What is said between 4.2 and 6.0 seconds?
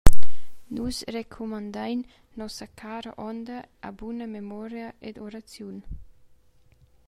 memoria ed oraziun.